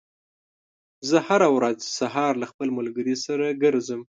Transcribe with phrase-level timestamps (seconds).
[1.09, 4.01] زه هره ورځ سهار له خپل ملګري سره ګرځم.